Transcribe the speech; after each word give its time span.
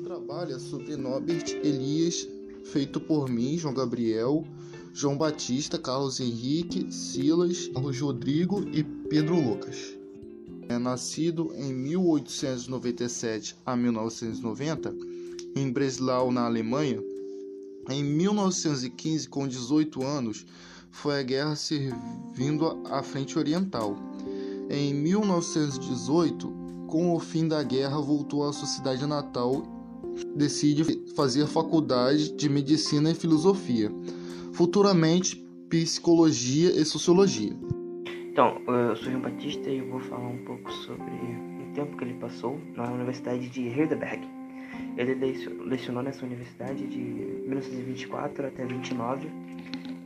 trabalha 0.00 0.58
sobre 0.58 0.96
Norbert 0.96 1.50
Elias, 1.62 2.28
feito 2.64 3.00
por 3.00 3.28
mim, 3.28 3.58
João 3.58 3.74
Gabriel, 3.74 4.44
João 4.92 5.16
Batista, 5.16 5.78
Carlos 5.78 6.20
Henrique, 6.20 6.92
Silas, 6.92 7.68
Carlos 7.68 8.00
Rodrigo 8.00 8.64
e 8.72 8.82
Pedro 8.82 9.40
Lucas. 9.40 9.96
É 10.68 10.78
nascido 10.78 11.52
em 11.56 11.72
1897 11.72 13.56
a 13.66 13.76
1990 13.76 15.14
em 15.56 15.70
Breslau, 15.70 16.32
na 16.32 16.46
Alemanha. 16.46 17.00
Em 17.88 18.02
1915, 18.02 19.28
com 19.28 19.46
18 19.46 20.02
anos, 20.04 20.44
foi 20.90 21.20
à 21.20 21.22
guerra 21.22 21.54
servindo 21.54 22.82
à 22.86 23.02
Frente 23.02 23.38
Oriental. 23.38 23.96
Em 24.68 24.92
1918, 24.94 26.52
com 26.88 27.14
o 27.14 27.20
fim 27.20 27.46
da 27.46 27.62
guerra, 27.62 28.00
voltou 28.00 28.48
à 28.48 28.52
sua 28.52 28.66
cidade 28.66 29.06
natal. 29.06 29.62
Decide 30.36 30.84
fazer 31.14 31.46
faculdade 31.46 32.32
de 32.36 32.48
medicina 32.48 33.10
e 33.10 33.14
filosofia 33.14 33.90
futuramente 34.54 35.44
psicologia 35.68 36.70
e 36.70 36.84
sociologia. 36.84 37.52
Então, 38.30 38.60
eu 38.68 38.96
sou 38.96 39.10
João 39.10 39.20
Batista 39.20 39.68
e 39.68 39.78
eu 39.78 39.88
vou 39.88 40.00
falar 40.00 40.28
um 40.28 40.44
pouco 40.44 40.72
sobre 40.72 41.04
o 41.04 41.74
tempo 41.74 41.96
que 41.96 42.04
ele 42.04 42.14
passou 42.14 42.60
na 42.76 42.90
Universidade 42.92 43.48
de 43.48 43.62
Heidelberg. 43.68 44.26
Ele 44.96 45.14
lecionou 45.64 46.02
nessa 46.02 46.24
universidade 46.24 46.86
de 46.86 46.98
1924 46.98 48.46
até 48.46 48.64
29 48.64 49.28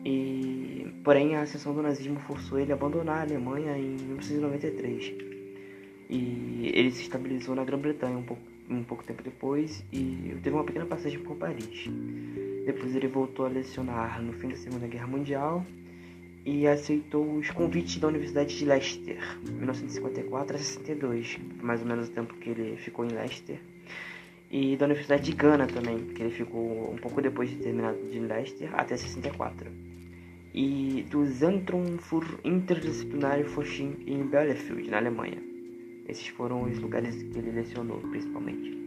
e 0.04 0.86
porém 1.04 1.36
a 1.36 1.42
ascensão 1.42 1.74
do 1.74 1.82
nazismo 1.82 2.18
forçou 2.20 2.58
ele 2.58 2.72
a 2.72 2.74
abandonar 2.74 3.18
a 3.18 3.22
Alemanha 3.22 3.76
em 3.76 3.96
1993 3.96 5.14
e 6.08 6.70
ele 6.74 6.90
se 6.90 7.02
estabilizou 7.02 7.54
na 7.54 7.64
Grã-Bretanha 7.64 8.16
um 8.16 8.22
pouco, 8.22 8.42
um 8.70 8.82
pouco 8.82 9.04
tempo 9.04 9.22
depois 9.22 9.84
e 9.92 10.36
teve 10.42 10.54
uma 10.54 10.64
pequena 10.64 10.86
passagem 10.86 11.18
por 11.20 11.36
Paris. 11.36 11.88
Depois 12.66 12.94
ele 12.94 13.08
voltou 13.08 13.46
a 13.46 13.48
lecionar 13.48 14.22
no 14.22 14.32
fim 14.32 14.48
da 14.48 14.56
Segunda 14.56 14.86
Guerra 14.86 15.06
Mundial 15.06 15.64
e 16.44 16.66
aceitou 16.66 17.36
os 17.36 17.50
convites 17.50 17.98
da 17.98 18.08
Universidade 18.08 18.56
de 18.56 18.64
Leicester, 18.64 19.18
1954 19.44 20.56
a 20.56 20.58
62, 20.58 21.38
mais 21.60 21.82
ou 21.82 21.86
menos 21.86 22.08
o 22.08 22.10
tempo 22.10 22.34
que 22.34 22.50
ele 22.50 22.76
ficou 22.76 23.04
em 23.04 23.08
Leicester, 23.08 23.58
e 24.50 24.76
da 24.76 24.86
Universidade 24.86 25.24
de 25.24 25.32
Gana 25.32 25.66
também, 25.66 25.98
que 25.98 26.22
ele 26.22 26.30
ficou 26.30 26.92
um 26.92 26.96
pouco 26.96 27.20
depois 27.20 27.50
de 27.50 27.56
terminar 27.56 27.94
de 27.94 28.18
Leicester, 28.18 28.70
até 28.74 28.96
64. 28.96 29.70
E 30.54 31.04
do 31.10 31.26
Zentrum 31.26 31.98
für 31.98 32.24
Interdisciplinary 32.42 33.44
Forschung 33.44 33.94
em 34.06 34.22
Bielefeld, 34.26 34.90
na 34.90 34.96
Alemanha. 34.96 35.47
Esses 36.08 36.28
foram 36.28 36.62
os 36.64 36.78
lugares 36.78 37.14
que 37.14 37.38
ele 37.38 37.52
lecionou, 37.52 37.98
principalmente. 37.98 38.78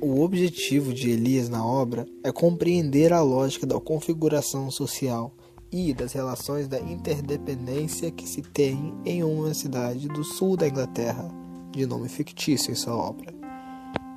O 0.00 0.20
objetivo 0.20 0.92
de 0.92 1.10
Elias 1.10 1.48
na 1.48 1.64
obra 1.64 2.04
é 2.24 2.32
compreender 2.32 3.12
a 3.12 3.22
lógica 3.22 3.64
da 3.64 3.78
configuração 3.78 4.68
social 4.68 5.32
e 5.70 5.94
das 5.94 6.12
relações 6.12 6.66
da 6.66 6.80
interdependência 6.80 8.10
que 8.10 8.28
se 8.28 8.42
tem 8.42 8.92
em 9.04 9.22
uma 9.22 9.54
cidade 9.54 10.08
do 10.08 10.24
sul 10.24 10.56
da 10.56 10.66
Inglaterra, 10.66 11.30
de 11.70 11.86
nome 11.86 12.08
fictício 12.08 12.72
em 12.72 12.74
sua 12.74 12.96
obra. 12.96 13.32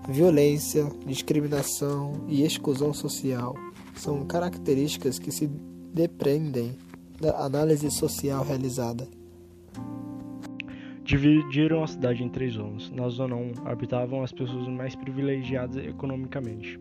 Violência, 0.09 0.91
discriminação 1.05 2.25
e 2.27 2.43
exclusão 2.43 2.91
social 2.91 3.55
são 3.95 4.25
características 4.25 5.19
que 5.19 5.31
se 5.31 5.47
dependem 5.93 6.75
da 7.21 7.45
análise 7.45 7.89
social 7.91 8.43
realizada. 8.43 9.07
Dividiram 11.05 11.83
a 11.83 11.87
cidade 11.87 12.23
em 12.23 12.29
três 12.29 12.53
zonas. 12.53 12.89
Na 12.89 13.07
zona 13.09 13.35
1 13.35 13.51
habitavam 13.65 14.23
as 14.23 14.31
pessoas 14.31 14.67
mais 14.67 14.95
privilegiadas 14.95 15.77
economicamente, 15.77 16.79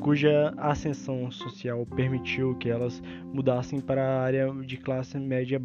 cuja 0.00 0.52
ascensão 0.58 1.30
social 1.30 1.86
permitiu 1.86 2.54
que 2.56 2.68
elas 2.68 3.02
mudassem 3.32 3.80
para 3.80 4.04
a 4.06 4.22
área 4.22 4.52
de 4.66 4.76
classe 4.76 5.18
média 5.18 5.58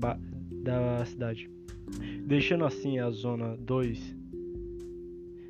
da 0.63 1.03
cidade, 1.03 1.51
deixando 2.25 2.63
assim 2.63 2.99
a 2.99 3.09
zona 3.09 3.57
2. 3.57 4.15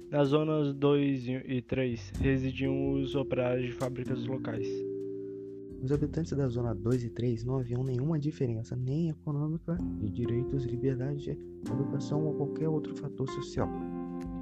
Nas 0.10 0.30
zonas 0.30 0.74
2 0.74 1.28
e 1.46 1.62
3 1.62 2.14
residiam 2.20 2.94
os 2.94 3.14
operários 3.14 3.68
de 3.68 3.74
fábricas 3.74 4.26
locais. 4.26 4.68
Os 5.82 5.94
habitantes 5.94 6.34
da 6.34 6.48
Zona 6.50 6.76
2 6.76 7.06
e 7.06 7.10
3 7.10 7.46
não 7.46 7.58
haviam 7.58 7.84
nenhuma 7.84 8.20
diferença, 8.20 8.76
nem 8.76 9.10
econômica, 9.10 9.78
de 10.00 10.10
direitos, 10.10 10.66
liberdade, 10.66 11.40
educação 11.72 12.26
ou 12.26 12.34
qualquer 12.34 12.68
outro 12.68 12.94
fator 12.98 13.30
social. 13.30 13.70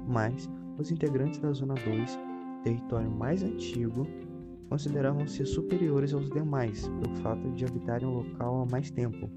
Mas 0.08 0.50
os 0.78 0.90
integrantes 0.90 1.38
da 1.38 1.52
Zona 1.52 1.74
2, 1.74 2.18
território 2.64 3.10
mais 3.10 3.44
antigo, 3.44 4.04
consideravam-se 4.68 5.46
superiores 5.46 6.12
aos 6.12 6.28
demais 6.28 6.88
pelo 7.00 7.14
fato 7.16 7.48
de 7.52 7.64
habitarem 7.64 8.08
o 8.08 8.14
local 8.14 8.62
há 8.62 8.66
mais 8.66 8.90
tempo. 8.90 9.30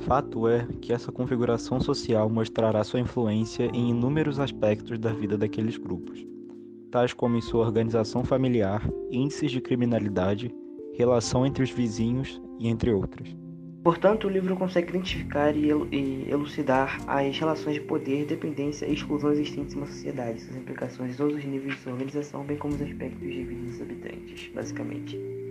Fato 0.00 0.48
é 0.48 0.66
que 0.80 0.94
essa 0.94 1.12
configuração 1.12 1.78
social 1.78 2.30
mostrará 2.30 2.82
sua 2.82 3.00
influência 3.00 3.66
em 3.74 3.90
inúmeros 3.90 4.40
aspectos 4.40 4.98
da 4.98 5.12
vida 5.12 5.36
daqueles 5.36 5.76
grupos 5.76 6.33
tais 6.94 7.12
como 7.12 7.36
em 7.36 7.40
sua 7.40 7.66
organização 7.66 8.22
familiar, 8.22 8.80
índices 9.10 9.50
de 9.50 9.60
criminalidade, 9.60 10.54
relação 10.96 11.44
entre 11.44 11.64
os 11.64 11.70
vizinhos 11.70 12.40
e 12.60 12.68
entre 12.68 12.92
outros. 12.92 13.36
Portanto, 13.82 14.28
o 14.28 14.30
livro 14.30 14.54
consegue 14.54 14.90
identificar 14.90 15.56
e 15.56 15.70
elucidar 16.30 17.00
as 17.08 17.36
relações 17.36 17.74
de 17.74 17.80
poder, 17.80 18.26
dependência 18.26 18.86
e 18.86 18.94
exclusão 18.94 19.32
existentes 19.32 19.74
em 19.74 19.78
uma 19.78 19.88
sociedade, 19.88 20.40
suas 20.40 20.56
implicações 20.56 21.14
em 21.14 21.16
todos 21.16 21.34
os 21.36 21.44
níveis 21.44 21.74
de 21.74 21.80
sua 21.80 21.92
organização, 21.94 22.44
bem 22.44 22.56
como 22.56 22.74
os 22.74 22.80
aspectos 22.80 23.28
de 23.28 23.42
vida 23.42 23.72
dos 23.72 23.82
habitantes, 23.82 24.52
basicamente. 24.54 25.43